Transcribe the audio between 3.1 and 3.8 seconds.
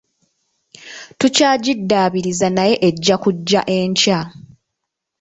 kujja